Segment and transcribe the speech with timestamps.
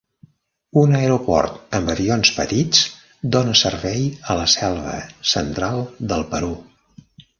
[0.83, 2.81] Un aeroport amb avions petits
[3.35, 4.95] dóna servei a la Selva
[5.35, 6.51] Central del Perú.